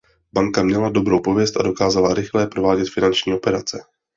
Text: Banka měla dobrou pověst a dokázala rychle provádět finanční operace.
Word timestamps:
Banka 0.33 0.63
měla 0.63 0.89
dobrou 0.89 1.19
pověst 1.19 1.57
a 1.59 1.63
dokázala 1.63 2.13
rychle 2.13 2.47
provádět 2.47 2.89
finanční 2.93 3.33
operace. 3.33 3.83